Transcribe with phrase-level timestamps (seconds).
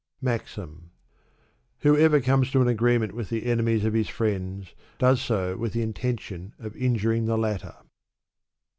[0.19, 0.89] MAXIM.
[1.81, 5.83] Whoever comes to an agreement with the enemies of his friends, does so with the
[5.83, 7.75] intention of injuring the latter.